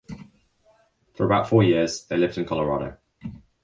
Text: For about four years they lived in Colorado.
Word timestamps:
For 1.13 1.27
about 1.27 1.47
four 1.47 1.61
years 1.63 2.05
they 2.07 2.17
lived 2.17 2.39
in 2.39 2.45
Colorado. 2.45 2.97